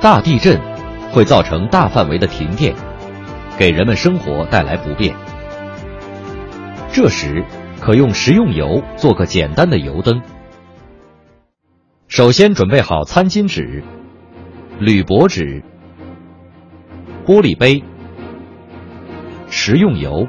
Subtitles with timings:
[0.00, 0.58] 大地震
[1.12, 2.74] 会造成大范围的停电，
[3.58, 5.14] 给人们生活带来不便。
[6.90, 7.44] 这时，
[7.82, 10.22] 可用食用油做个简单的油灯。
[12.08, 13.84] 首先准备好餐巾纸、
[14.78, 15.62] 铝箔纸、
[17.26, 17.84] 玻璃杯、
[19.50, 20.26] 食用油。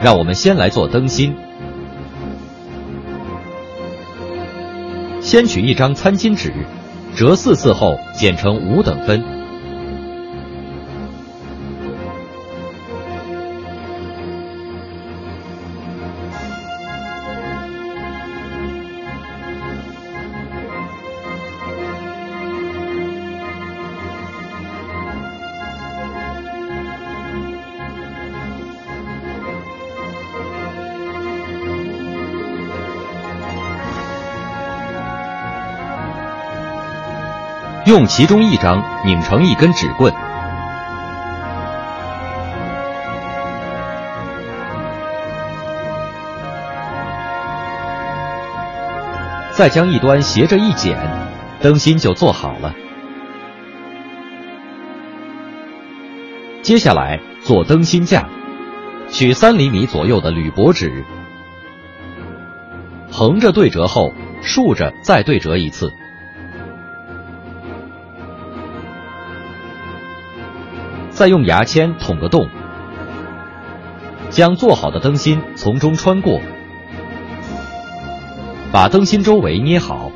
[0.00, 1.34] 让我们先来做灯芯。
[5.20, 6.52] 先取一张餐巾纸，
[7.14, 9.37] 折四次后剪成五等分。
[37.88, 40.12] 用其中一张拧成一根纸棍，
[49.54, 50.98] 再将一端斜着一剪，
[51.62, 52.74] 灯芯就做好了。
[56.60, 58.28] 接下来做灯芯架，
[59.08, 61.06] 取三厘米左右的铝箔纸，
[63.10, 65.90] 横着对折后，竖着再对折一次。
[71.18, 72.48] 再用牙签捅个洞，
[74.30, 76.40] 将做好的灯芯从中穿过，
[78.70, 80.12] 把灯芯周围捏好，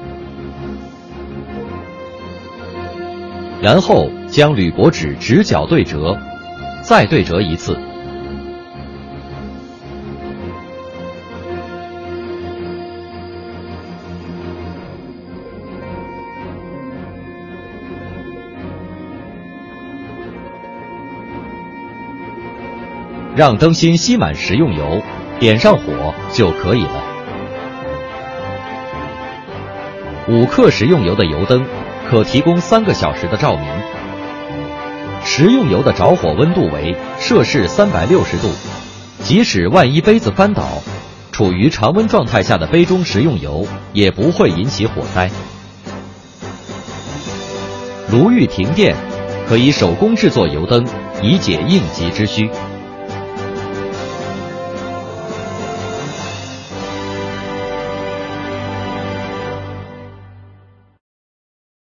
[3.60, 6.16] 然后将铝箔纸直角对折，
[6.82, 7.76] 再对折一次。
[23.34, 25.00] 让灯芯吸满食用油，
[25.40, 27.02] 点上火就可以了。
[30.28, 31.64] 五克食用油的油灯
[32.08, 33.66] 可提供三个小时的照明。
[35.24, 38.50] 食用油的着火温度为摄氏三百六十度，
[39.22, 40.82] 即使万一杯子翻倒，
[41.30, 45.30] 处于常温状态下的杯中食用油也不会引起火灾。
[48.10, 48.94] 炉遇停电，
[49.48, 50.86] 可以手工制作油灯，
[51.22, 52.50] 以解应急之需。